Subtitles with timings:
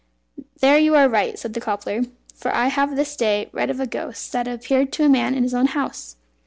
[0.61, 3.85] "There you are right," said the cobbler, "for I have this day read of a
[3.85, 6.15] ghost that appeared to a man in his own house.